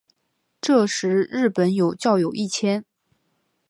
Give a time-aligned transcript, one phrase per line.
[0.59, 2.83] 这时日本有教友一千。